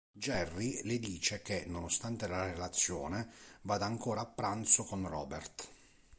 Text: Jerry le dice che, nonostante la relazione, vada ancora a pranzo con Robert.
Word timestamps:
Jerry 0.13 0.81
le 0.81 0.97
dice 0.97 1.43
che, 1.43 1.65
nonostante 1.67 2.27
la 2.27 2.45
relazione, 2.45 3.29
vada 3.61 3.85
ancora 3.85 4.21
a 4.21 4.25
pranzo 4.25 4.83
con 4.83 5.07
Robert. 5.07 5.69